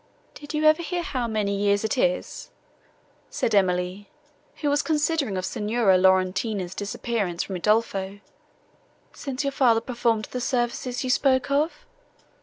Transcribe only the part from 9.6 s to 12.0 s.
performed the services you spoke of?"